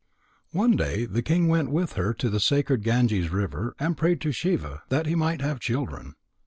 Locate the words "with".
1.69-1.93